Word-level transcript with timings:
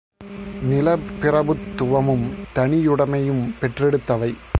நிலப் 0.61 1.03
பிரபுத்துவமும் 1.21 2.25
தனியுடைமையும் 2.55 3.43
பெற்றெடுத்தவை. 3.61 4.31